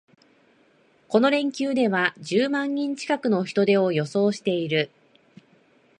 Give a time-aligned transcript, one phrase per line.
[1.09, 4.89] この連休では十万人近くの人出を予想している